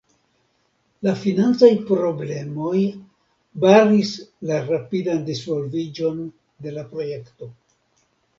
La 1.07 1.11
financaj 1.23 1.67
problemoj 1.89 2.79
baris 3.67 4.15
la 4.53 4.57
rapidan 4.71 5.23
disvolviĝon 5.29 6.25
de 6.65 6.75
la 6.81 6.89
projekto. 6.97 7.53